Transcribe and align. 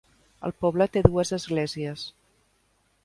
El 0.47 0.53
poble 0.63 0.87
té 0.95 1.03
dues 1.07 1.33
esglésies. 1.39 2.07